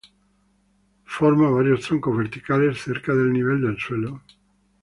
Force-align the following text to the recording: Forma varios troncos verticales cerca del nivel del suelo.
Forma 1.05 1.51
varios 1.51 1.81
troncos 1.81 2.17
verticales 2.17 2.79
cerca 2.81 3.13
del 3.13 3.31
nivel 3.31 3.61
del 3.61 3.77
suelo. 3.77 4.23